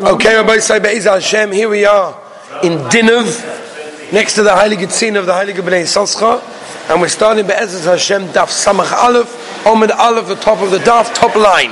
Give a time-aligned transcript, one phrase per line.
[0.00, 2.20] Okay, Rabbi Be'ez Hashem, here we are
[2.64, 6.42] in Dinov, next to the Heilige Tzin of the Heilige Bnei Soscha,
[6.90, 11.14] and we're starting Be'ez Hashem, Daf Samach Aleph, Omid Aleph, the top of the Daf,
[11.14, 11.70] top line.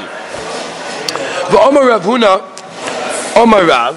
[1.48, 3.96] V'Omar Rav Huna, Omar Rav,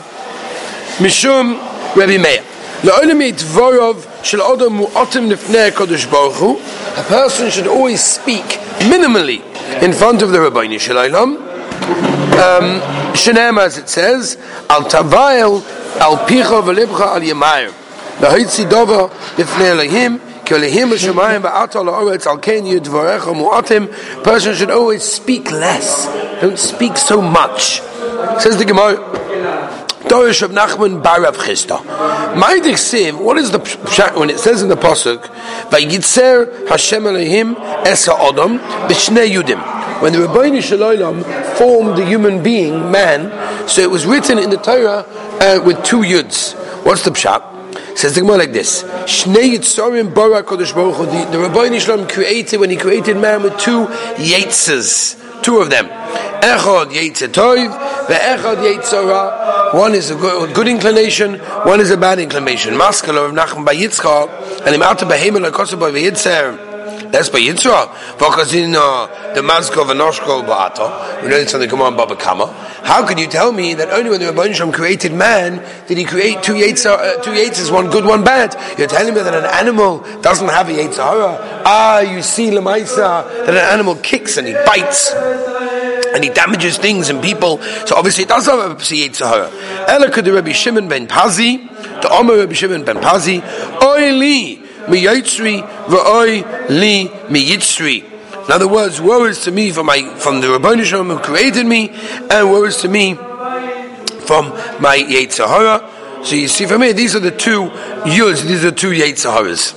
[0.98, 1.60] Mishum
[1.96, 2.44] Rabbi Meir.
[2.82, 6.58] La'olim Dvorov Shel Odom Mu'otim Nifnei Kodesh Baruch Hu,
[7.00, 8.44] a person should always speak
[8.90, 9.44] minimally
[9.84, 11.55] in front of the Rabbi Shalom,
[12.36, 12.82] um,
[13.14, 14.38] Shenem, as it says,
[14.70, 15.64] Al Tavail,
[16.00, 17.72] Al Picha Velibcha Al Yemayim.
[18.20, 20.20] V'hoitzi Dova B'fnei Elohim,
[24.24, 26.06] Person should always speak less.
[26.40, 27.82] Don't speak so much.
[28.40, 28.98] Says the Gemara.
[30.06, 31.80] Dorish of Nachman Barav Chisda.
[32.36, 33.60] Ma'idich Siv, what is the
[34.20, 35.24] when it says in the Pasuk,
[35.72, 39.75] Vayitzer Hashem Elohim Esa Odom B'shnei Yudim.
[40.02, 41.24] When the Rabbeinu Shalom
[41.56, 45.06] formed the human being, man, so it was written in the Torah
[45.40, 46.54] uh, with two yuds.
[46.84, 47.54] What's the pshat?
[47.98, 51.06] says the Gemara like this: Shnei Yitzorim Bara Kodesh Baruch Hu.
[51.06, 53.86] The, the Shalom created when he created man with two
[54.16, 55.88] yitzes, two of them.
[55.88, 57.72] Echad Yitzah Toiv,
[58.08, 62.74] ve'echad Yitzah One is a good, good, inclination, one is a bad inclination.
[62.76, 64.30] Maskala of Nachman by Yitzchak,
[64.68, 66.75] and Imata Behemel Akosav by Yitzhak.
[67.16, 67.88] That's by Yitzra.
[68.20, 72.48] Uh, the Mazkov and Ba'ata, we know it's on the Gemara Baba Kama.
[72.84, 76.04] How can you tell me that only when the Rabban Shem created man did he
[76.04, 78.54] create two Yitzra, uh, two Yitzras, one good, one bad?
[78.78, 81.64] You're telling me that an animal doesn't have a Yitzhara.
[81.64, 87.10] Ah, you see Lamaisa, that an animal kicks and he bites and he damages things
[87.10, 87.62] and people.
[87.86, 89.88] So obviously it does have a Yitzhara.
[89.88, 91.66] Ela could the Rabbi Shimon ben Pazi,
[92.02, 93.40] the Omer Rabbi Shimon ben Pazi,
[93.80, 98.04] Oili miyitzri v'oy li miyitzri.
[98.46, 101.66] In other words, woe is to me from my from the Rabbanu Shalom who created
[101.66, 101.90] me,
[102.30, 103.16] and woe is to me
[104.26, 106.26] from my Yetzirah.
[106.26, 107.70] So you see, for me, these are the two
[108.06, 108.44] yuds.
[108.44, 109.74] These are the two Yetzirahs.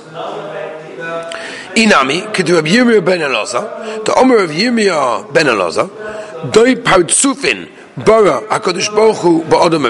[1.75, 8.41] Inami, Kedu Rabbi Yirmiyah ben Elazar, the Omer of Yirmiyah ben Elazar, Doi Partsufin, Bara
[8.47, 9.83] Hakadosh Baruch Hu Ba'adam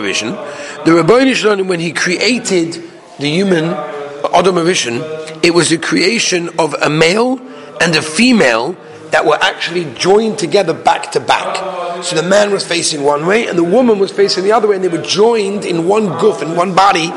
[0.86, 2.84] The Rabbanu Shalom, when he created
[3.18, 3.99] the human
[4.34, 5.02] Adam Harishon,
[5.44, 7.40] it was the creation of a male
[7.82, 8.76] and a female
[9.12, 12.04] that were actually joined together back to back.
[12.04, 14.76] So the man was facing one way and the woman was facing the other way,
[14.76, 17.10] and they were joined in one goof, in one body,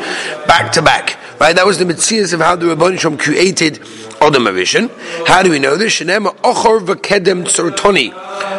[0.47, 1.19] back to back.
[1.41, 1.55] Right?
[1.55, 3.81] That was the mitzvahs of how the Rabban Shalom created
[4.21, 4.91] Adam Harishon.
[5.27, 5.95] How do we know this?
[5.95, 8.13] Shenema Ochor V'Kedem Tzortoni.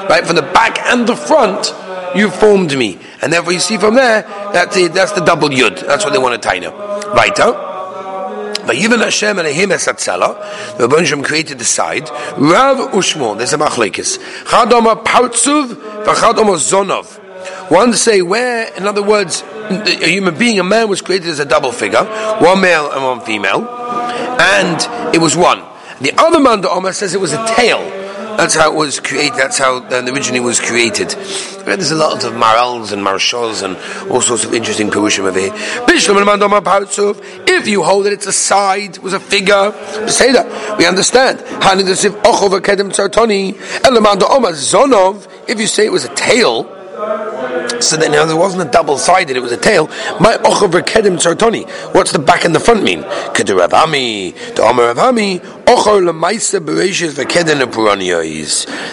[0.09, 0.25] Right?
[0.25, 1.73] From the back and the front,
[2.15, 2.99] you formed me.
[3.21, 5.85] And therefore you see from there, that's the, that's the double yud.
[5.87, 6.75] That's what they want to tie now.
[7.13, 7.72] Right, huh?
[8.65, 10.77] Vayivan Hashem Elohim Esatzela.
[10.77, 12.09] The Rebbeinu created the side.
[12.37, 13.37] Rav Ushmon.
[13.37, 14.17] There's a machlekes.
[14.45, 15.73] Chadoma Pautzuv
[16.05, 17.19] v'chadoma Zonov.
[17.69, 21.45] One say where, in other words, a human being, a man was created as a
[21.45, 22.03] double figure,
[22.39, 23.67] one male and one female,
[24.39, 25.61] and it was one.
[26.01, 27.79] The other man, the Omer, says it was a tail.
[28.37, 29.37] That's how it was created.
[29.37, 31.09] That's how uh, originally was created.
[31.09, 33.77] There's a lot of marals and marshals and
[34.09, 35.53] all sorts of interesting perushim over here.
[37.47, 39.71] If you hold that it's a side, was a figure,
[40.07, 41.39] say that we understand.
[45.47, 46.82] If you say it was a tail.
[47.83, 49.87] So then now there wasn't a double sided, it was a tail.
[50.19, 51.69] My ochav kedim tzartoni.
[51.93, 53.03] What's the back and the front mean?
[53.03, 54.61] Kedu Ravami, the
[55.65, 57.61] ochor lemaisa bereshis v'keden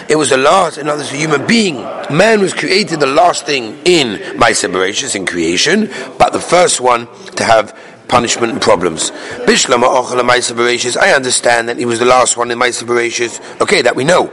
[0.09, 1.75] It was the last, in other words, human being.
[1.75, 7.07] Man was created the last thing in Maisa Bereshis, in creation, but the first one
[7.35, 7.77] to have
[8.11, 9.11] punishment and problems.
[10.97, 13.39] I understand that he was the last one in Maisa Bereshis.
[13.61, 14.27] Okay, that we know.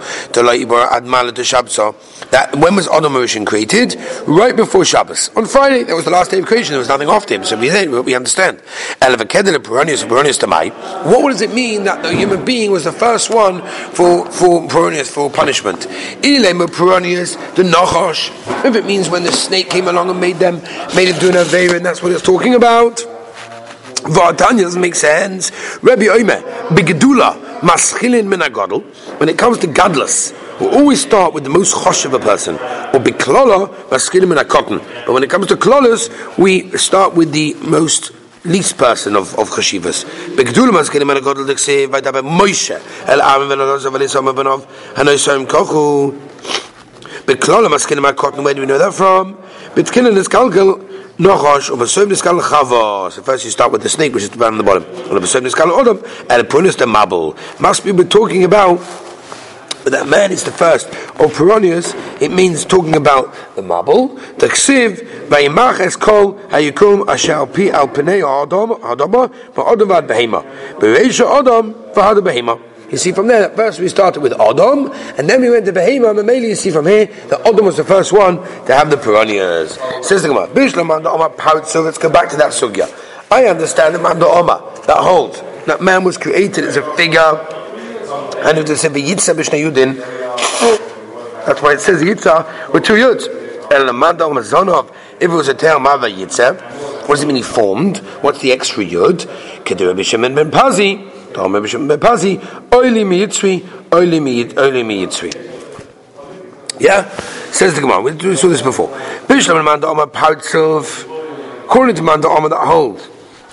[2.31, 3.97] That when was Adam Rishon created?
[4.27, 5.31] Right before Shabbos.
[5.37, 6.73] On Friday, that was the last day of creation.
[6.73, 7.45] There was nothing after him.
[7.45, 8.61] So we, we understand.
[9.01, 9.17] What
[11.31, 13.63] does it mean that the human being was the first one
[13.93, 15.87] for for Peronius, for punishment?
[17.55, 18.33] the Nachash.
[18.65, 20.57] If it means when the snake came along and made them
[20.97, 23.07] made him do an Aveira, and that's what it's talking about.
[24.09, 25.51] V'atanya doesn't make sense.
[25.83, 28.41] Rabbi Oime, begedula maschilin min
[29.19, 32.55] When it comes to godless, we always start with the most chosh of a person.
[32.55, 34.81] Or biklala maschilin min.
[35.07, 36.09] But when it comes to klolas,
[36.39, 38.13] we start with the most
[38.45, 40.05] least person of of chashivas.
[40.35, 46.19] Begedula maschilin min agadol dikse vaydabe Moshe el arim v'nalozav v'lisam v'nov hanoisam kochu.
[47.27, 48.45] Biklala maschilin min.
[48.45, 49.35] Where do we know that from?
[49.75, 50.29] Bitkinin is
[51.19, 53.13] Nochosh, of a certain skull chavos.
[53.13, 54.85] So first you start with the snake, which is down on the bottom.
[55.27, 56.01] Certain skull odom,
[56.31, 57.37] and a prunis the mabul.
[57.59, 58.79] Must be talking about
[59.85, 64.15] that man is the first of Peronius, it means talking about the mabul.
[64.39, 70.45] The ksiv, vayimach es kol hayukum asher pi al pnei adam, adama, va'adam vad behema.
[70.79, 72.61] Bereisha adam, v'hada behema.
[72.91, 76.17] You see from there, first we started with Adam, and then we went to Behema,
[76.17, 78.97] and mainly you see from here that Adam was the first one to have the
[78.97, 79.79] piranhas.
[80.07, 82.89] Says the Gemara, Bishlam Omar so let's go back to that sugya.
[83.31, 88.57] I understand the Manda Omar, that holds, that man was created as a figure, and
[88.57, 89.99] it said Yitza Bishna Yudin,
[91.45, 93.27] that's why it says Yitza with two Yuds.
[93.71, 96.59] And the Manda Omar Zonov, if it was a tail Mava Yitza,
[97.03, 97.99] what does it mean he formed?
[98.23, 99.27] What's the extra Yud?
[99.65, 103.05] Kedur Bishaman Ben Pazi, According to
[106.79, 107.09] Yeah?
[107.51, 108.03] Says the Gemara.
[108.03, 108.89] We saw this before.
[109.27, 111.07] Bishlam Manda Omar parts of
[111.65, 113.09] according to Manda Omar that holds.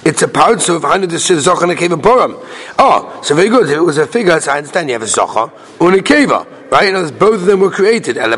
[0.05, 0.27] It's a
[0.69, 1.17] of Hanu the
[1.63, 1.71] and
[2.03, 2.35] a.
[2.77, 3.69] Oh, so very good.
[3.69, 5.51] If it was a figure, so I understand you have a Zocha
[5.81, 6.54] and a Keva.
[6.71, 6.87] Right?
[6.87, 8.17] You know, both of them were created.
[8.17, 8.29] What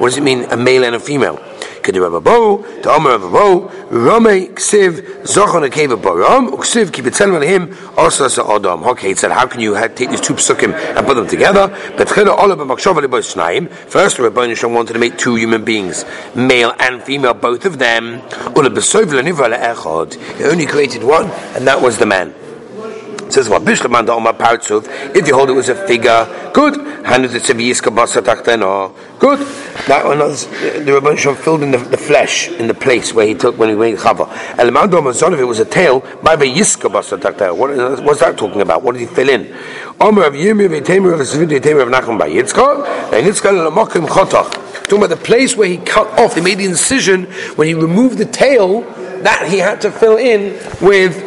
[0.00, 1.40] does it mean, a male and a female?
[1.94, 8.24] Rabba Bo, the Omer Rabba Bo, Rome Ksiv Zochon Akeva Baram, Uksiv Kibitzel him also
[8.24, 8.82] as Adam.
[8.82, 11.68] Okay, it said, how can you take these two psukim and put them together?
[11.96, 13.70] Betchila Ola B'Makshov Ali Shnaim.
[13.70, 16.04] First, Rabbi Nishon wanted to make two human beings,
[16.34, 18.16] male and female, both of them.
[18.56, 22.34] Ola B'Sov L'Nivra He only created one, and that was the man
[23.32, 24.86] says what Bishlam Omar Partsuf.
[25.14, 26.74] If you hold it was a figure, good.
[27.06, 29.38] Handed it to Yiska Basatachteno, good.
[29.86, 33.26] That one was the Rabban Shalom filled in the, the, flesh in the place where
[33.26, 34.26] he took when he made Chava.
[34.58, 37.56] Omar Zon of it was a tail by the Yiska Basatachteno.
[37.56, 38.82] What what's that talking about?
[38.82, 39.54] What did he fill in?
[40.00, 44.52] Omer of Yirmi V'Temer of Sivit V'Temer of Nachum by Yitzchak and Yitzchak Lamokim Chotach.
[44.82, 47.24] Talking about the place where he cut off, he made the incision
[47.56, 48.82] when he removed the tail
[49.22, 51.24] that he had to fill in with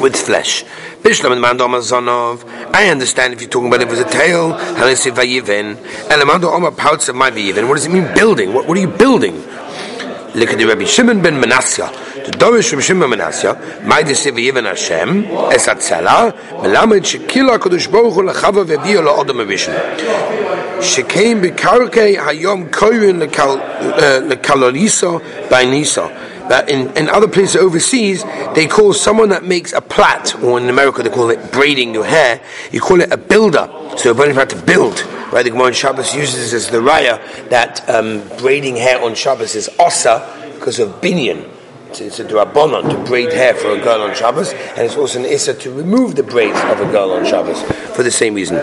[0.00, 0.64] with flesh.
[1.06, 1.08] I
[2.90, 5.76] understand if you're talking about it was a tail, Halisi Vayivin,
[6.10, 7.68] and the Mando Omar pouts of my Vayivin.
[7.68, 8.54] What does it mean building?
[8.54, 9.34] What, what are you building?
[10.34, 12.24] Look at the Rabbi Shimon ben Menasya.
[12.24, 13.54] The Dorish from Shimon Menasya,
[13.84, 19.74] Desiv Yivin Hashem, Es Atzela, Melamed Shekila Kodesh Baruch Hu Lechava Vebiyo La'odam Harishon.
[20.80, 23.20] Shekeim Bekarkei Hayom Koyin
[24.28, 26.10] Lekalolisa uh, Bainisa
[26.48, 28.24] that in, in other places overseas
[28.54, 32.04] they call someone that makes a plait, or in America they call it braiding your
[32.04, 32.40] hair.
[32.70, 33.68] You call it a builder.
[33.96, 35.04] So you're had to build.
[35.32, 35.42] Right?
[35.42, 39.68] The Gemara on Shabbos uses as the raya that um, braiding hair on Shabbos is
[39.78, 41.50] osa because of binyan.
[41.88, 45.20] It's, it's a drabonon to braid hair for a girl on Shabbos, and it's also
[45.20, 47.62] an issa to remove the braids of a girl on Shabbos
[47.94, 48.56] for the same reason.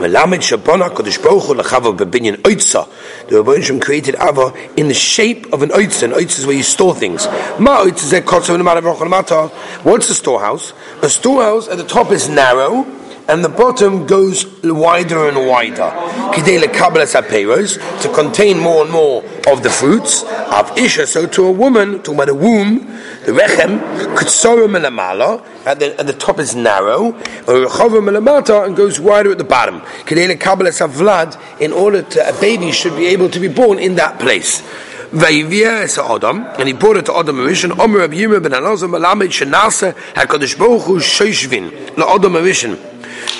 [0.00, 2.88] Melamed Shabana Kodesh Baruch Hu Lachava Oitza.
[3.28, 6.04] The Rebbeinu created Ava in the shape of an Oitza.
[6.04, 7.26] An Oitza is where you store things.
[7.58, 9.50] Ma Oitza Zeh Kotzav
[9.84, 10.72] What's a storehouse?
[11.02, 12.84] A storehouse at the top is narrow
[13.30, 15.92] and the bottom goes wider and wider.
[18.02, 21.06] To contain more and more of the fruits of Isha.
[21.06, 22.86] So to a woman, talking about a womb,
[23.24, 23.78] the rechem,
[25.64, 27.12] at the, at the top is narrow,
[27.46, 29.80] and goes wider at the bottom.
[31.60, 34.62] in order to, a baby should be able to be born in that place.
[35.12, 37.78] Adam, and he brought it to Adam Rishon.
[37.78, 42.76] Omer Rabbi Yirmiyah ben Elazar Malamed Shenasa Hakadosh Baruch Hu Shoishvin La Adam Rishon.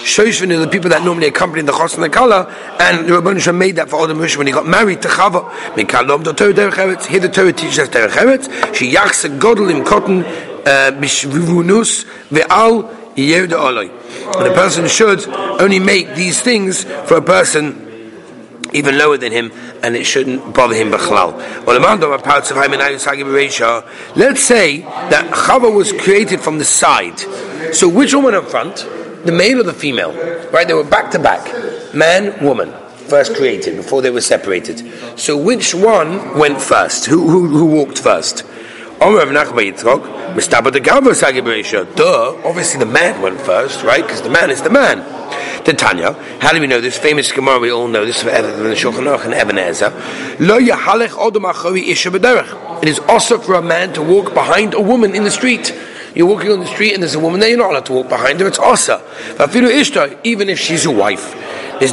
[0.02, 2.46] Shoshvin are the people that normally accompany the Chos and the Kala,
[2.80, 5.48] and the Rabban Shem made that for Adam Rishon when he got married to Chava.
[5.74, 7.06] Mikalom the Torah Derech Eretz.
[7.06, 8.74] Here the Torah teaches us Derech Eretz.
[8.74, 13.90] She yaks a godel im cotton uh, bishvivunus ve'al yevda oloi.
[14.36, 17.89] And a person should only make these things for a person
[18.72, 20.90] even lower than him, and it shouldn't bother him.
[20.90, 21.06] Let's
[24.42, 27.18] say that Chava was created from the side.
[27.74, 28.86] So which woman in front?
[29.24, 30.12] the male or the female?
[30.50, 30.66] Right?
[30.66, 31.94] They were back to back.
[31.94, 32.72] Man, woman.
[33.08, 35.18] First created before they were separated.
[35.18, 37.06] So which one went first?
[37.06, 38.42] Who, who, who walked first?
[41.96, 44.02] Duh, obviously the man went first, right?
[44.02, 44.98] Because the man is the man.
[45.64, 47.58] The Tanya, how do we know this famous Gemara?
[47.58, 49.92] We all know this from the Shulchan Aruch and Even Ha'Ezer.
[52.82, 55.72] It is also for a man to walk behind a woman in the street.
[56.14, 58.08] You're walking on the street and there's a woman there, you're not allowed to walk
[58.08, 59.02] behind her, it's asa.
[60.24, 61.34] Even if she's your wife.
[61.80, 61.92] Let's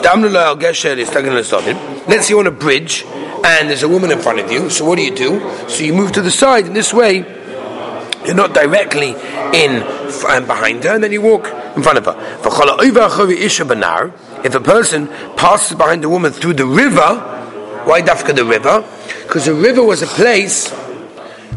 [2.26, 4.98] say you're on a bridge and there's a woman in front of you, so what
[4.98, 5.40] do you do?
[5.68, 7.18] So you move to the side, in this way,
[8.26, 9.12] you're not directly
[9.54, 9.84] in
[10.30, 12.16] and behind her, and then you walk in front of her.
[14.44, 15.08] If a person
[15.38, 17.16] passes behind a woman through the river,
[17.86, 18.84] why dafka the river?
[19.24, 20.74] Because the river was a place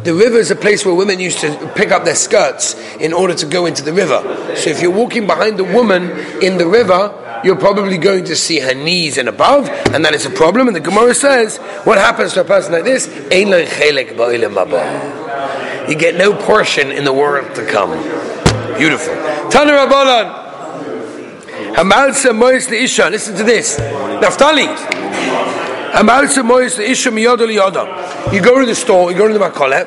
[0.04, 3.34] the river is a place where women used to pick up their skirts in order
[3.34, 4.22] to go into the river.
[4.56, 6.10] So if you're walking behind a woman
[6.42, 7.12] in the river,
[7.44, 10.68] you're probably going to see her knees and above, and that is a problem.
[10.68, 13.08] And the Gemara says, what happens to a person like this?
[15.88, 17.90] You get no portion in the world to come.
[18.80, 19.12] Beautiful.
[19.50, 20.26] Tana Rabbanan.
[21.74, 23.10] Hamalsa Mois the Isha.
[23.10, 23.78] Listen to this.
[23.78, 24.74] Naftali.
[25.92, 28.32] Hamalsa Mois the Isha Miyoda Liyoda.
[28.32, 29.86] You go to the store, you go to the Makolet,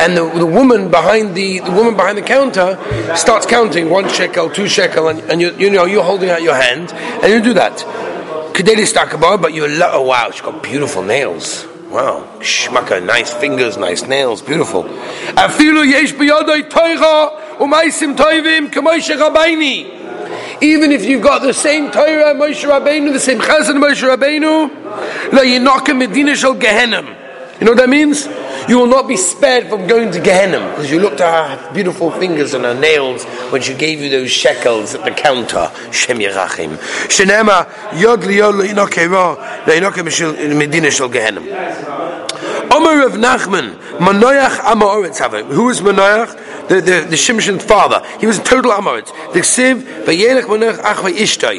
[0.00, 2.78] and the, the woman behind the, the woman behind the counter
[3.14, 6.54] starts counting one shekel, two shekel, and, and you, you know you're holding out your
[6.54, 7.76] hand, and you do that.
[8.54, 11.66] Kadeli Stakaba, but you're oh wow, she's got beautiful nails.
[11.90, 14.84] Wow, shmaka, nice fingers, nice nails, beautiful.
[20.62, 24.70] Even if you've got the same Torah, Moshe Rabbeinu, the same Chesed, Moshe Rabbeinu.
[27.58, 28.28] You know what that means?
[28.68, 32.10] You will not be spared from going to Gehenna because you looked at her beautiful
[32.10, 35.70] fingers and her nails when she gave you those shekels at the counter.
[35.92, 36.76] Shem Yerachim.
[37.08, 37.66] Shenema
[38.00, 42.09] yod liyod le'inokera le'inokem medina shel Gehenna.
[42.80, 45.20] Omer of Nachman, Manoach Amoritz
[45.52, 46.50] Who is Manoach?
[46.70, 48.00] the, the, the Shimshon's father.
[48.20, 49.06] He was a total Amorit.
[49.32, 50.08] The Ksiv,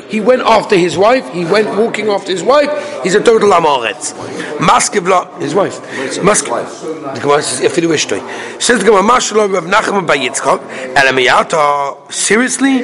[0.10, 4.14] He went after his wife, he went walking after his wife, he's a total Amorit.
[4.60, 5.82] Maskevla, his wife.
[6.24, 8.62] Mask, the Gemara says, Efidu.
[8.62, 10.60] Says the Gemara, Mashallah Rav Nachman by Yitzchak,
[10.94, 12.80] Elamiyata, seriously?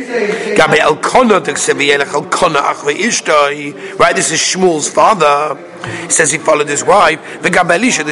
[0.56, 3.98] Gabi Elkona, the Ksiv, Yelech Elkona Achve Ishtoi.
[3.98, 5.58] Right, this is Shmuel's father.
[6.03, 7.41] He says he followed his wife.
[7.41, 8.12] The V'gabelisha the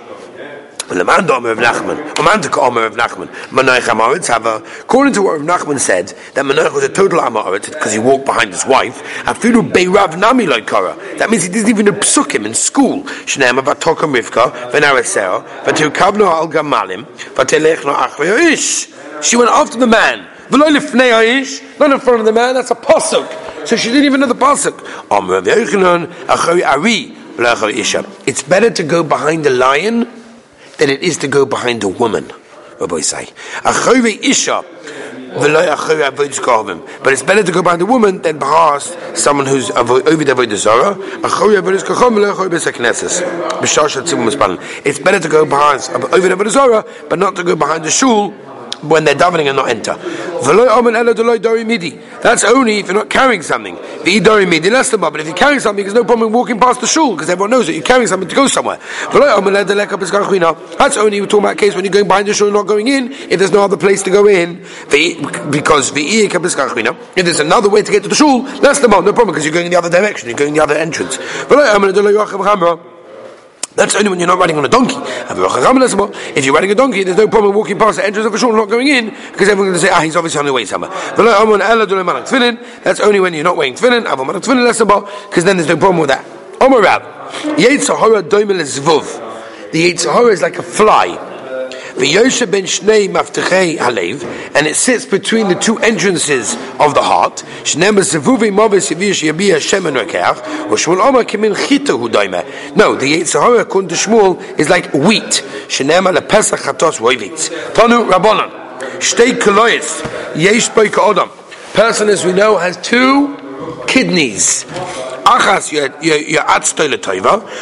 [0.91, 1.07] According
[5.13, 8.51] to what Rav Nachman said, that Manoich was a total Amorit because he walked behind
[8.51, 9.01] his wife.
[9.25, 9.41] That
[11.29, 13.05] means he didn't even know psukim in school.
[19.21, 20.27] She went after the man.
[20.49, 20.81] Not in
[22.01, 23.25] front of the man, that's a pasuk.
[23.65, 24.77] So she didn't even know the pasuk.
[28.27, 30.05] It's better to go behind the lion
[30.81, 32.25] than it is to go behind a woman.
[32.79, 33.29] Rabbi say,
[34.25, 34.65] isha.
[35.37, 40.55] But it's better to go behind a woman than past someone who's over the avodah
[40.57, 40.97] zara.
[44.83, 47.91] It's better to go behind over the avodah zara, but not to go behind the
[47.91, 48.33] shul
[48.81, 49.95] when they're davening and not enter.
[52.21, 53.75] That's only if you're not carrying something.
[53.75, 57.67] But if you're carrying something, there's no problem walking past the shul because everyone knows
[57.67, 58.79] that you're carrying something to go somewhere.
[60.77, 62.87] That's only we're talking about case when you're going behind the shul and not going
[62.87, 64.65] in if there's no other place to go in.
[65.51, 69.45] Because if there's another way to get to the shul, that's the no problem because
[69.45, 71.17] you're going in the other direction, you're going in the other entrance.
[73.75, 74.95] That's only when you're not riding on a donkey.
[74.97, 78.51] If you're riding a donkey, there's no problem walking past the entrance of a shul,
[78.51, 80.91] not going in, because everyone's going to say, ah, he's obviously on the way somewhere.
[82.83, 84.03] That's only when you're not wearing tefillin,
[85.29, 86.25] because then there's no problem with that.
[89.71, 91.30] The Yitzhahara is like a fly
[91.95, 94.23] ben shnei maftechei halev,
[94.55, 97.43] and it sits between the two entrances of the heart.
[97.63, 100.39] Shneim zevuvi moves yivish yabia shemen rekach,
[100.87, 102.07] or Omer kimin chita hu
[102.75, 105.43] No, the Yitzhahara according to Shmuel is like wheat.
[105.67, 107.49] Shneim le pesach chatos roivitz.
[107.73, 108.49] Tanu rabbanon.
[108.99, 111.29] Shtei koloyis yesh boi ka'odam.
[111.73, 113.37] Person, as we know, has two
[113.87, 114.65] kidneys.
[115.23, 115.71] Achas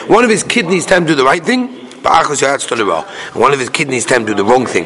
[0.10, 1.79] One of his kidneys tell to do the right thing.
[2.04, 4.86] One of his kidneys tend to do the wrong thing.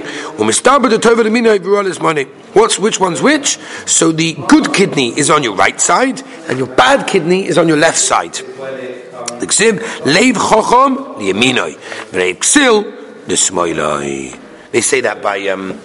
[2.53, 3.57] What's which one's which?
[3.85, 7.67] So the good kidney is on your right side, and your bad kidney is on
[7.67, 8.33] your left side.
[8.33, 11.75] The ksib leiv chochom liyaminoi,
[12.11, 12.83] v'leiv ksil
[13.27, 14.39] the smoiloi.
[14.71, 15.79] They say that by um,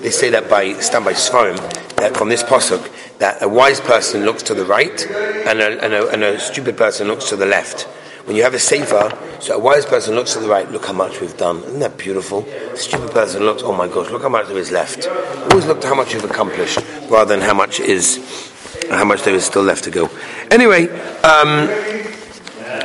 [0.00, 1.56] they say that by stand by Sfarim
[1.96, 5.92] that from this pasuk that a wise person looks to the right and a, and
[5.92, 7.86] a, and a stupid person looks to the left.
[8.24, 10.92] When you have a sefer, so a wise person looks to the right, look how
[10.92, 11.62] much we've done.
[11.64, 12.46] Isn't that beautiful?
[12.46, 15.08] A stupid person looks, oh my gosh, look how much there is left.
[15.50, 18.18] Always look how much you've accomplished rather than how much is
[18.90, 20.10] how much there is still left to go.
[20.50, 20.88] Anyway,
[21.22, 21.68] um,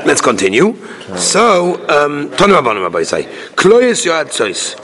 [0.05, 0.75] let's continue.
[1.15, 3.23] So, um, Tanu Rabbi say,
[3.55, 4.75] Kloyes Yoad Sois,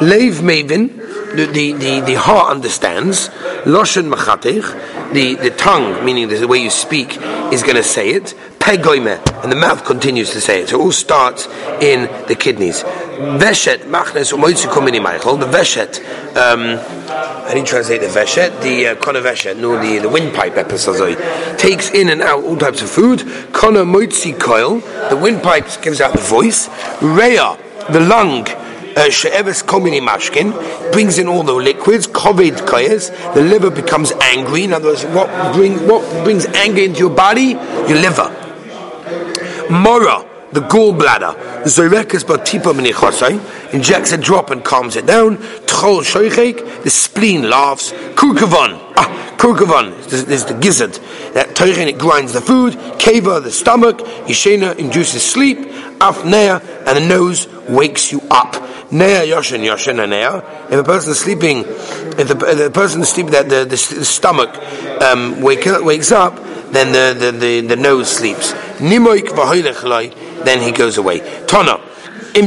[0.00, 0.96] Leiv Mavin,
[1.36, 3.28] the, the, the, the heart understands,
[3.64, 7.16] Loshen Machatech, the, the tongue, meaning the way you speak,
[7.52, 8.34] is going to say it.
[8.70, 10.68] Pegoime, and the mouth continues to say it.
[10.68, 11.48] So it all starts
[11.80, 12.84] in the kidneys.
[12.84, 15.38] Veshet, machnes umoitzikumini Michael.
[15.38, 15.98] The veshet,
[16.36, 18.62] um, how do you translate the veshet?
[18.62, 21.18] The uh, kona veshet, no, the, the windpipe episode,
[21.58, 23.22] takes in and out all types of food.
[23.52, 26.68] Kona moitzi coil, the windpipe gives out the voice.
[27.02, 27.56] Rea,
[27.90, 30.52] the lung, uh, she'eves komini mashkin
[30.92, 32.06] brings in all the liquids.
[32.06, 34.62] Kovid kayas, the liver becomes angry.
[34.62, 37.58] In other words, what bring what brings anger into your body?
[37.88, 38.36] Your liver.
[39.70, 41.62] Mora, the gallbladder.
[41.64, 45.36] Zorekas batipa minichosai injects a drop and calms it down.
[45.36, 47.92] Tchol shoichek, the spleen laughs.
[47.92, 50.94] Kurkavan, ah, kurkavan is the gizzard.
[51.34, 52.74] That toichen it grinds the food.
[52.98, 53.98] Keva, the stomach.
[53.98, 55.58] Yishena induces sleep.
[56.00, 58.54] Afnea, and the nose wakes you up.
[58.90, 60.42] Nea yoshin yoshin nea.
[60.70, 64.04] If a person is sleeping, if the, the person is sleeping, that the, the, the
[64.04, 64.50] stomach
[65.00, 66.38] um, wake, wakes up,
[66.72, 68.52] then the, the, the, the nose sleeps.
[68.78, 69.28] Nimoik
[70.44, 71.20] then he goes away.
[71.46, 71.72] Tana.
[71.72, 72.46] Uh,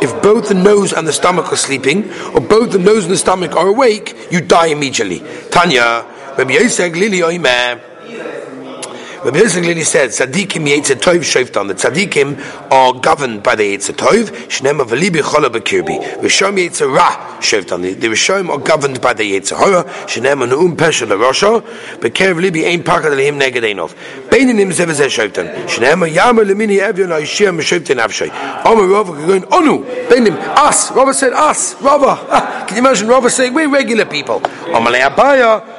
[0.00, 3.18] if both the nose and the stomach are sleeping, or both the nose and the
[3.18, 5.22] stomach are awake, you die immediately.
[5.50, 6.06] Tanya,
[9.26, 11.66] Rabbi clearly said, Tzadikim Yetzir Tov Shoftan.
[11.66, 14.30] The Tzadikim are governed by the Yetzir Tov.
[14.46, 15.98] Shnema V'libi Chola B'kirbi.
[16.20, 17.82] Rishom Yetzir Ra Shoftan.
[17.98, 19.82] The Rishom are governed by the Yetzir Hora.
[20.06, 21.60] Shnema Nu'um Pesha L'Rosha.
[21.98, 23.96] B'kerev Libi Ein Pakad Lehim Neged Einov.
[24.28, 25.52] Beininim Zev Zeh Shoftan.
[25.66, 28.64] Shnema Yama Lemini Evyon Ha'ishir M'Shoftan Avshay.
[28.64, 30.06] Omer Rava going, Onu.
[30.06, 30.36] Beinim.
[30.56, 30.92] Us.
[30.92, 31.74] Rava said us.
[31.82, 32.16] Rava.
[32.30, 34.40] Ah, can you imagine Rava saying, we're regular people.
[34.72, 35.75] Omer Le'abaya.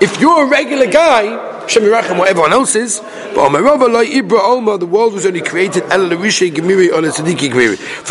[0.00, 3.00] If you're a regular guy, Shem Yerachem, what everyone else is,
[3.34, 5.98] but the world was only created for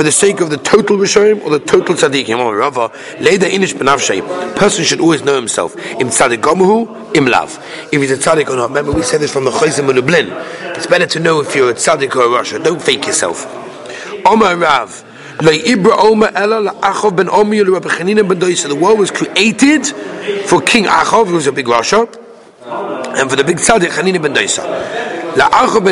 [0.04, 2.40] the sake of the total Rishayim or the total Tzaddikim.
[4.56, 5.76] Person should always know himself.
[5.76, 7.60] Im Tzaddik Gomuhu, Im Lav.
[7.92, 8.70] If he's a Tzaddik or not.
[8.70, 10.32] Remember, we said this from the Chayzim Lublin.
[10.76, 12.60] It's better to know if you're a Tzaddik or a Rasha.
[12.64, 13.46] Don't fake yourself.
[14.26, 15.04] Omar Rav.
[15.40, 15.80] The
[18.80, 19.86] world was created
[20.48, 22.08] for King Achav, who was a big rasha,
[23.20, 24.64] and for the big tzaddik Hanina ben Doisa.
[25.36, 25.84] La'achov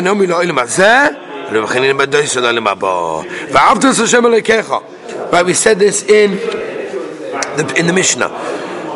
[5.32, 8.28] Right, we said this in the, in the Mishnah.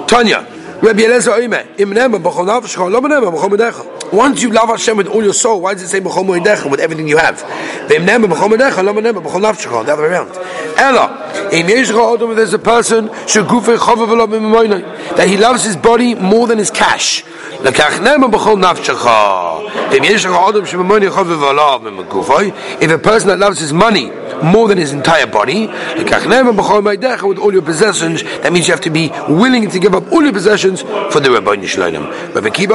[0.07, 0.47] Tanya,
[0.81, 3.96] Rabbi Elazar Oime, im nema b'chol nafshcha, lo b'nema b'chol medecha.
[4.13, 6.81] Once you love Hashem with all your soul, why does it say b'chol moedecha with
[6.81, 7.43] everything you have?
[7.89, 9.85] V'imnem b'chol moedecha, lo v'imnem b'chol nafshecha.
[9.85, 10.31] The other way around.
[10.77, 15.77] Ella, in Yeshua Odom, there's a person shegufei chovav v'lo b'moinai that he loves his
[15.77, 17.25] body more than his cash.
[17.59, 19.71] Lekachnem b'chol nafshecha.
[19.91, 22.83] V'im Yeshua Odom sheb'moinai chovav v'lo b'megufoi.
[22.83, 24.11] If a person that loves his money
[24.45, 25.67] more than his entire body.
[25.67, 30.23] With all your possessions, that means you have to be willing to give up all
[30.23, 32.35] your possessions for the Rabbi Nishloinim.
[32.35, 32.75] Rabbi Kiva,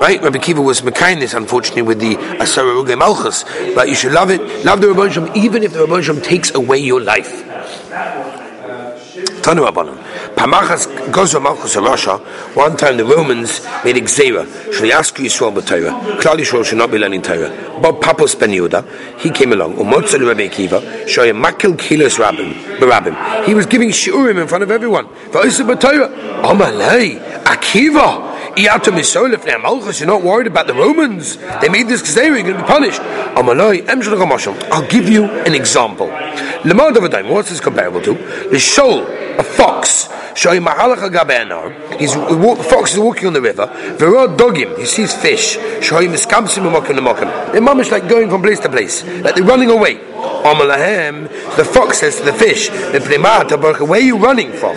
[0.00, 0.22] right?
[0.22, 3.44] Rabbi Kiva was Mekainis, unfortunately, with the Asara Ruge Malchus.
[3.74, 7.00] But you should love it, love the Rabbi even if the Rabbi takes away your
[7.00, 7.44] life
[12.54, 17.22] one time the Romans made Xera, Shliasku Yisrael B'Torah, Klal Yisrael should not be learning
[17.22, 17.50] Torah.
[17.80, 18.84] Bob Papos Ben Yehuda,
[19.20, 23.44] he came along, Umotzel Rabbi Akiva, Shoyim Makil Kilos Rabbim, Barabbim.
[23.44, 25.06] He was giving Shiurim in front of everyone.
[25.06, 31.36] V'Oisa B'Torah, Amalei, Akiva, you're not worried about the Romans.
[31.60, 33.00] They made this Xera, you're going to be punished.
[34.72, 36.10] I'll give you an example.
[37.32, 38.14] What's this comparable to?
[38.50, 39.06] The shoal,
[39.38, 40.08] a fox.
[41.98, 43.66] He's the fox is walking on the river.
[44.78, 45.56] He sees fish.
[45.56, 45.80] The
[47.62, 49.98] mom is like going from place to place, like they're running away.
[51.56, 54.76] The fox says to the fish, "Where are you running from?"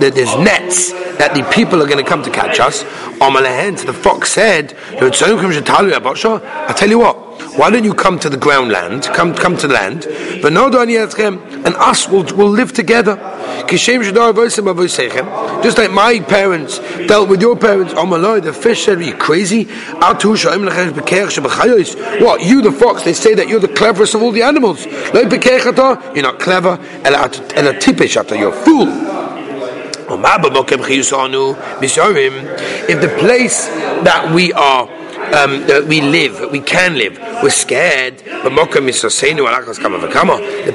[0.00, 2.82] That there's nets that the people are going to come to catch us.
[2.82, 7.16] The fox said, I tell you what,
[7.58, 12.24] why don't you come to the ground land, come come to land, and us will,
[12.36, 13.16] will live together.
[15.62, 17.94] Just like my parents dealt with your parents.
[17.96, 19.64] Oh my lord, the fish said, Are you crazy?
[22.22, 24.84] What, you the fox, they say that you're the cleverest of all the animals.
[24.86, 26.78] You're not clever,
[28.36, 28.86] you're a fool.
[32.88, 34.88] If the place that we are
[35.34, 37.18] um, that we live, that we can live.
[37.42, 38.74] We're scared, but the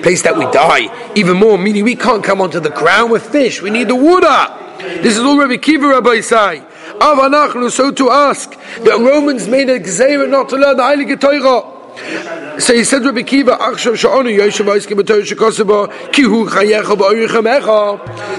[0.01, 3.61] place that we die, even more, meaning we can't come onto the ground with fish.
[3.61, 4.57] We need the water.
[5.01, 6.63] This is all Rabbi Kiva Rabbi say.
[6.99, 8.51] Avanachnu, so to ask,
[8.83, 12.59] the Romans made a gzeira not to learn the Heilige Torah.
[12.59, 13.57] So he said Rabbi Kiva.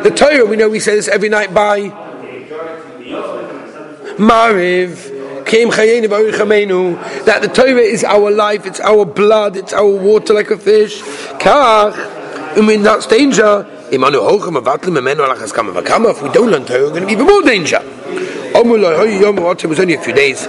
[0.03, 1.91] The Torah, we know we say this every night by
[4.19, 5.22] Mariv
[7.27, 11.03] That the Torah is our life, it's our blood, it's our water like a fish.
[11.39, 11.95] Kach,
[12.57, 14.01] and in that danger, if
[16.23, 17.81] we don't learn Torah, we're going to be even more danger.
[18.55, 20.47] It was only a few days.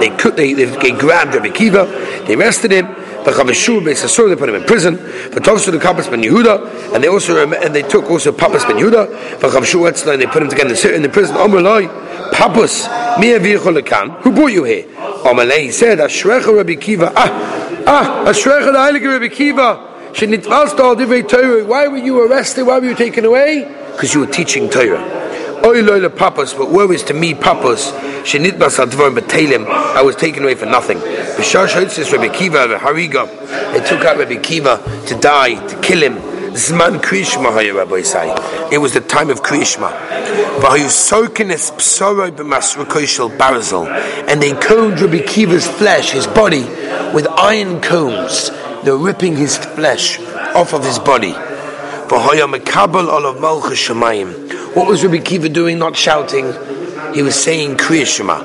[0.00, 1.86] They could, they, they, grabbed Rabbi Kiva,
[2.26, 2.86] they arrested him.
[3.24, 4.98] They put him in prison.
[5.34, 9.08] And they also and they took also Papas ben Yehuda.
[10.12, 11.36] And they put him together in the prison.
[12.32, 12.86] Papas,
[13.18, 14.20] Mia Vircholekan.
[14.22, 14.84] Who brought you here?
[15.24, 17.12] Omerlei he said, Ashrecha Rabbi Kiva.
[17.14, 19.92] Ah, ah, Ashrecha the Heilige Rabbi Kiva.
[20.16, 22.64] Why were you arrested?
[22.64, 23.64] Why were you taken away?
[23.92, 25.24] Because you were teaching Torah.
[25.64, 27.90] Oy papas, but woe is to me papas.
[28.22, 29.66] Shenitbas advar betelim.
[29.66, 30.98] I was taken away for nothing.
[30.98, 33.26] B'shar shotzis Rabbi Kiva hariga.
[33.72, 36.35] They took out Rabbi Kiva to die, to kill him.
[36.56, 38.34] Zman Krishma Rabbi say.
[38.72, 39.92] It was the time of Krishma.
[44.28, 46.62] And they combed Rabbi Kiva's flesh, his body,
[47.12, 48.50] with iron combs.
[48.84, 50.18] They're ripping his flesh
[50.54, 51.32] off of his body.
[54.72, 56.54] What was Rabbi Kiva doing, not shouting?
[57.14, 58.40] He was saying Kriya Shema.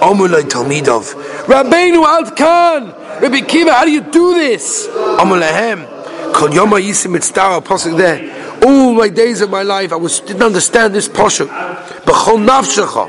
[0.00, 1.14] Omulay Talmidov.
[1.44, 2.92] Rabbeinu Alt Khan!
[3.22, 4.86] Rabbi Kiva, how do you do this?
[4.86, 5.93] Omulahem.
[7.96, 8.20] There.
[8.64, 11.48] All my days of my life, I was didn't understand this Pasuk.
[11.48, 13.08] B'chol Nafshecha,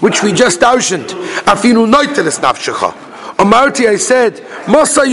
[0.00, 1.08] which we just oceaned.
[1.46, 2.92] Afinu Noitelis Nafshecha.
[3.40, 4.34] Amarti, I said,
[4.66, 5.06] Masa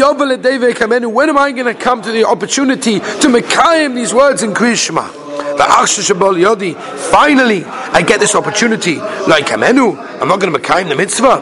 [0.73, 4.53] Kamenu, when am I going to come to the opportunity to Mekayim these words in
[4.53, 5.07] Krishma?
[7.09, 8.97] Finally, I get this opportunity.
[8.97, 11.41] Like Kamenu, I'm not going to make the mitzvah.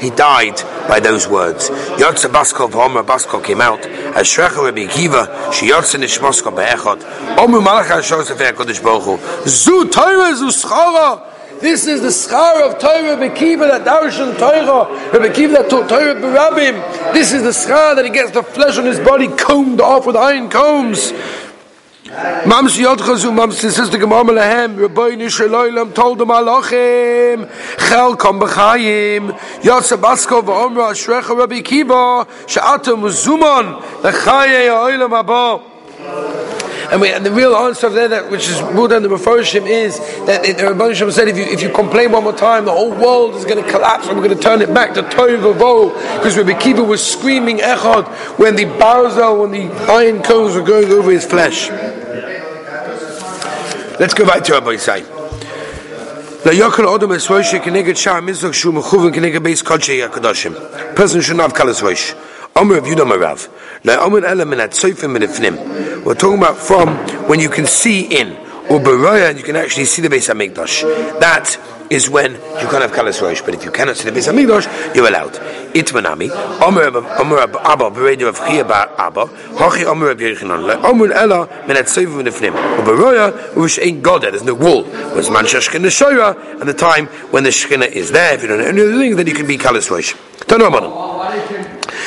[0.00, 1.70] He died by those words.
[1.70, 3.80] Yotze Baskov Homer Baskov came out.
[4.14, 7.00] As Shrecha Rabbi Kiva, Shiyotze Nishmosko Be'echot.
[7.36, 9.48] Omu Malach HaShosef HaKodesh Baruch Hu.
[9.48, 11.30] Zu Torah, Zu Schara.
[11.60, 17.14] This is the schar of Torah Bekiva that Darshan Torah, Bekiva that taught Torah Berabim.
[17.14, 20.16] This is the schar that he gets the flesh on his body combed off with
[20.16, 21.12] iron combs.
[22.14, 27.50] Mams Yodchazu, Mams sister Gemara Lahem, Rabbi Nishaloilam told the Malachim,
[27.88, 36.43] Chel Kom B'chayim, Yotze Basko V'omra Ashrecha Rabbi Kiva, Sha'atum Zumon, L'chaye Ha'olam Haba.
[36.90, 40.42] And, we, and the real answer there, that, which is ruled under Mephoshim, is that
[40.42, 43.34] the Rabban Shem said, if you, if you complain one more time, the whole world
[43.34, 45.44] is going to collapse and we're going to turn it back to Toiv
[46.16, 48.06] because Rabbi Kiva was screaming Echad
[48.38, 51.70] when the barzel, when the iron cones were going over his flesh.
[53.98, 55.04] Let's go back to Rabbi Yisai.
[60.94, 62.14] Person should not have rosh.
[62.56, 63.48] Omer of Yudam Arav.
[66.04, 66.88] We're talking about from
[67.28, 68.36] when you can see in,
[68.70, 70.82] or Baraya, and you can actually see the Beis Hamikdash.
[71.18, 71.58] That
[71.90, 73.42] is when you can't have kalas rosh.
[73.42, 75.32] But if you cannot see the Beis Hamikdash, you're allowed.
[75.74, 76.30] Itmanami,
[76.62, 81.88] Omer Omer Abba, Beredi of Chia Bar Abba, Hachi Omer of Yechinon, Omer Ella Menat
[81.88, 84.22] Sevu Nefnim, Baraya, which ain't God.
[84.22, 84.84] There's no wall.
[85.16, 88.34] Was Man Shashkin the Shoya, and the time when the Shekhinah is there.
[88.34, 90.14] If you don't know any other thing, then you can be kalas rosh.
[90.46, 91.13] Don't know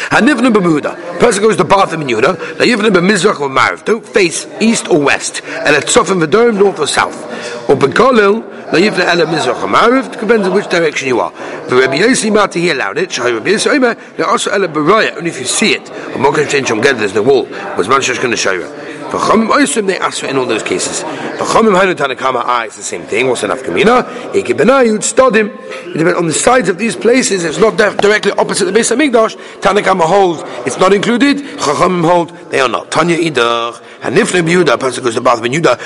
[0.09, 1.19] Hanivna b'muda.
[1.19, 2.35] Person goes to Bath in Yehuda.
[2.55, 3.83] Layivna b'mizrach or Mariv.
[3.85, 5.41] Don't face east or west.
[5.43, 7.23] And at Sofim v'dorim north or south.
[7.69, 8.41] Or b'kolil
[8.71, 10.11] layivna ela mizrach or Mariv.
[10.19, 11.31] Depends on which direction you are.
[11.31, 13.11] But Rabbi Yossi Mati he allowed it.
[13.11, 14.23] Shai Rabbi Yossi Omer.
[14.25, 15.17] Also ela b'roya.
[15.17, 15.89] Only if you see it.
[15.89, 17.45] Or mokan change from There's no wall.
[17.77, 18.67] Was man shesh going to show you.
[19.11, 21.03] V'chomim oisim they for in all those cases.
[21.03, 23.27] V'chomim hainu tanakama ah, it's the same thing.
[23.27, 24.03] What's enough kamina?
[24.33, 25.47] Benayud stodim.
[25.93, 27.43] It depends on the sides of these places.
[27.43, 29.35] It's not directly opposite the base of Migdash.
[29.61, 31.37] Tanakama holds it's not included.
[31.37, 32.91] Chachamim hold they are not.
[32.91, 33.81] Tanya idach.
[34.15, 35.77] Yehuda, goes to Bath Yehuda,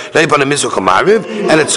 [1.51, 1.75] and it's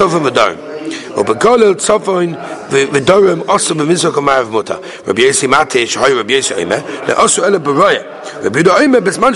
[3.44, 4.74] Osu Muta.
[5.06, 6.32] Rabbi Mate, Rabbi
[7.06, 8.42] Le'osu Ele B'roya.
[8.42, 9.32] Rabbi Yehuda B'sman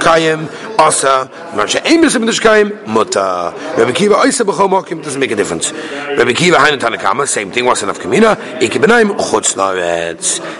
[0.00, 1.30] Kayim, Osa,
[2.40, 3.54] Kayim, Muta.
[3.76, 5.72] Rabbi Kiva Oisa B'chol Mokim, doesn't make a difference.
[5.72, 8.36] Rabbi Kiva Hainu Tanakama, same thing, Wasan Av Kamina,
[8.78, 9.54] B'naim, Chutz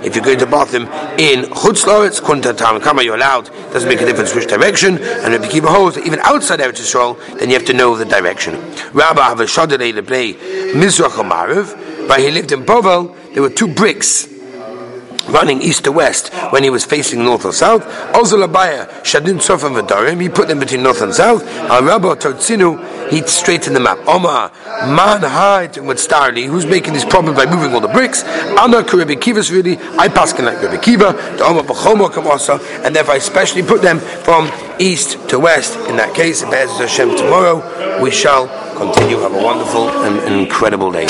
[0.04, 0.86] If you're going to Bathim
[1.18, 5.48] in Chutz Loretz, Kunta Tanakama, you're allowed, doesn't make a difference which direction, and Rabbi
[5.48, 8.54] Kiva holds that even outside Eretz Yisrael, then you have to know the direction.
[8.92, 10.34] Rabbi have a shadalei leblei
[10.72, 14.28] Mizrach Amariv, but he lived in Bovel, there were two bricks
[15.28, 17.84] running east to west when he was facing north or south.
[18.14, 21.42] Also Labaya Shadin Sofan Vadarim, he put them between north and south.
[21.70, 23.98] Arabo Totzinu, he straightened them up.
[24.06, 24.50] Omar
[24.86, 28.24] Man Hide with Starly, who's making this problem by moving all the bricks.
[28.24, 33.14] Anna Rebbe Kiva's really, I pass like Rebbe Kiva, the Omar Bachoma also, and therefore
[33.14, 35.76] I especially put them from east to west.
[35.88, 39.18] In that case, Be'ez Hashem tomorrow, we shall continue.
[39.18, 41.02] Have a wonderful and incredible day.